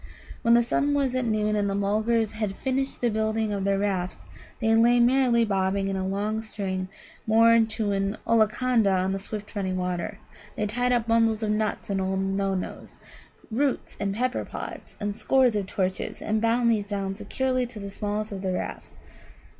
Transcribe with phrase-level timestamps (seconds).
[0.41, 4.25] When the sun was at noon the Mulgars had finished the building of their rafts.
[4.59, 6.89] They lay merrily bobbing in a long string
[7.27, 10.17] moored to an Ollaconda on the swift running water.
[10.55, 12.97] They tied up bundles of nuts, and old Nanoes,
[13.51, 17.91] roots, and pepper pods, and scores of torches, and bound these down securely to the
[17.91, 18.95] smallest of the rafts.